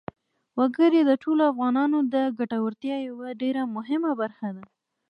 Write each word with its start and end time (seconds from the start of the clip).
وګړي 0.57 1.01
د 1.05 1.11
ټولو 1.23 1.41
افغانانو 1.51 1.97
د 2.13 2.15
ګټورتیا 2.39 2.97
یوه 3.09 3.29
ډېره 3.41 3.61
مهمه 3.75 4.11
برخه 4.21 4.47
ده. 4.55 4.63